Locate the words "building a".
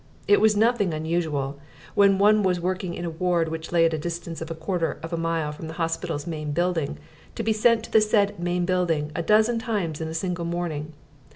8.65-9.21